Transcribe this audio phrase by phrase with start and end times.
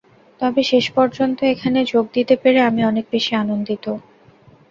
[0.41, 3.85] তবে শেষ পর্যন্ত এখানে যোগ দিতে পেরে আমি অনেক বেশি আনন্দিত।